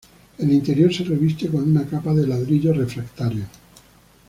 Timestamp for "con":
1.47-1.61